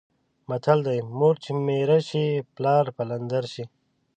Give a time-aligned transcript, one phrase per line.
[0.49, 3.63] متل دی: مور چې میره شي پلار پلندر شي.